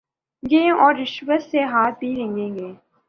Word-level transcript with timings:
گے 0.43 0.69
اور 0.71 0.95
رشوت 0.95 1.41
سے 1.43 1.63
ہاتھ 1.63 1.99
بھی 1.99 2.15
رنگیں 2.15 2.55
گے۔ 2.55 2.71